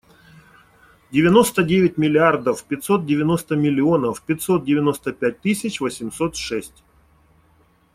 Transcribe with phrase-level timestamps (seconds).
[1.11, 6.83] Девяносто девять миллиардов пятьсот девяносто миллионов пятьсот девяносто пять тысяч восемьсот шесть.